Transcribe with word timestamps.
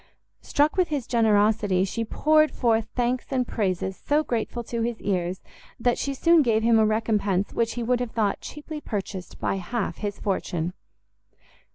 Struck 0.41 0.77
with 0.77 0.87
his 0.87 1.05
generosity, 1.05 1.83
she 1.83 2.03
poured 2.03 2.49
forth 2.49 2.87
thanks 2.95 3.27
and 3.31 3.47
praises 3.47 3.95
so 4.03 4.23
grateful 4.23 4.63
to 4.63 4.81
his 4.81 4.99
ears, 4.99 5.41
that 5.79 5.99
she 5.99 6.15
soon 6.15 6.41
gave 6.41 6.63
him 6.63 6.79
a 6.79 6.85
recompense 6.87 7.53
which 7.53 7.73
he 7.73 7.83
would 7.83 7.99
have 7.99 8.09
thought 8.09 8.41
cheaply 8.41 8.81
purchased 8.81 9.39
by 9.39 9.57
half 9.57 9.97
his 9.97 10.17
fortune. 10.19 10.73